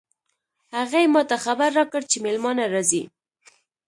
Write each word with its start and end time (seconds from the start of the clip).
هغې 0.75 1.03
ما 1.13 1.21
ته 1.29 1.35
خبر 1.45 1.69
راکړ 1.79 2.01
چې 2.11 2.17
مېلمانه 2.25 2.63
راځي 2.73 3.03